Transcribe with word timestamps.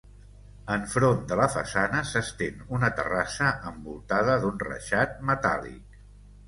Enfront 0.75 1.19
de 1.31 1.37
la 1.41 1.45
façana 1.57 2.01
s'estén 2.13 2.65
una 2.79 2.91
terrassa 3.01 3.53
envoltada 3.75 4.43
d'un 4.47 4.61
reixat 4.69 5.19
metàl·lic. 5.33 6.05